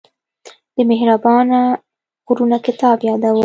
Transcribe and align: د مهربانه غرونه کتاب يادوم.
د 0.75 0.77
مهربانه 0.89 1.61
غرونه 2.27 2.57
کتاب 2.67 2.97
يادوم. 3.07 3.37